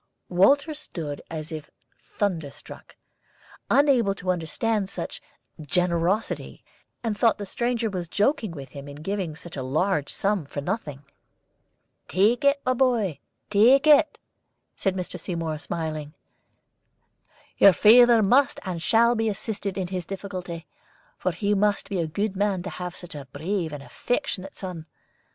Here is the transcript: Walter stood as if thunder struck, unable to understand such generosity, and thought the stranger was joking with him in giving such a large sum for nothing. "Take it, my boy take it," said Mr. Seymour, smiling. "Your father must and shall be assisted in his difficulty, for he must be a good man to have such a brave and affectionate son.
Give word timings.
Walter 0.29 0.73
stood 0.73 1.21
as 1.29 1.51
if 1.51 1.69
thunder 1.99 2.49
struck, 2.49 2.95
unable 3.69 4.15
to 4.15 4.31
understand 4.31 4.89
such 4.89 5.21
generosity, 5.61 6.63
and 7.03 7.15
thought 7.15 7.37
the 7.37 7.45
stranger 7.45 7.87
was 7.87 8.07
joking 8.07 8.49
with 8.49 8.69
him 8.71 8.87
in 8.87 8.95
giving 8.95 9.35
such 9.35 9.55
a 9.55 9.61
large 9.61 10.11
sum 10.11 10.47
for 10.47 10.59
nothing. 10.59 11.03
"Take 12.07 12.43
it, 12.43 12.59
my 12.65 12.73
boy 12.73 13.19
take 13.51 13.85
it," 13.85 14.17
said 14.75 14.95
Mr. 14.95 15.19
Seymour, 15.19 15.59
smiling. 15.59 16.15
"Your 17.59 17.71
father 17.73 18.23
must 18.23 18.59
and 18.65 18.81
shall 18.81 19.13
be 19.13 19.29
assisted 19.29 19.77
in 19.77 19.89
his 19.89 20.07
difficulty, 20.07 20.65
for 21.19 21.31
he 21.31 21.53
must 21.53 21.89
be 21.89 21.99
a 21.99 22.07
good 22.07 22.35
man 22.35 22.63
to 22.63 22.71
have 22.71 22.95
such 22.95 23.13
a 23.13 23.25
brave 23.31 23.71
and 23.71 23.83
affectionate 23.83 24.55
son. 24.55 24.87